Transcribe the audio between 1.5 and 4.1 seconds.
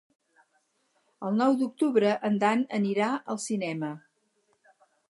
d'octubre en Dan anirà al cinema.